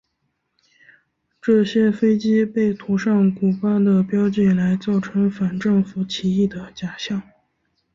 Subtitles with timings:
[1.39, 7.21] 这些飞机被涂上古巴的标记来造成反政府起义的假象。